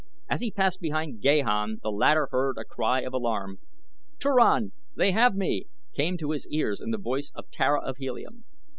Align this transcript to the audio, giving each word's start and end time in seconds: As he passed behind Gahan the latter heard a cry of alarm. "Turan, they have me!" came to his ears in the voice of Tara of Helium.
As 0.27 0.41
he 0.41 0.49
passed 0.49 0.81
behind 0.81 1.21
Gahan 1.21 1.77
the 1.83 1.91
latter 1.91 2.27
heard 2.31 2.57
a 2.57 2.65
cry 2.65 3.01
of 3.01 3.13
alarm. 3.13 3.59
"Turan, 4.17 4.71
they 4.95 5.11
have 5.11 5.35
me!" 5.35 5.65
came 5.93 6.17
to 6.17 6.31
his 6.31 6.47
ears 6.47 6.81
in 6.81 6.89
the 6.89 6.97
voice 6.97 7.31
of 7.35 7.51
Tara 7.51 7.83
of 7.83 7.97
Helium. 7.97 8.43